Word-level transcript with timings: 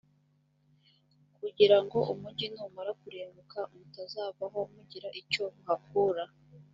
kugira 1.37 1.77
ngo 1.83 1.99
umugi 2.13 2.45
numara 2.53 2.91
kurimbuka, 3.01 3.59
mutazavaho 3.73 4.59
mugira 4.73 5.07
icyo 5.21 5.43
muhakura. 5.55 6.23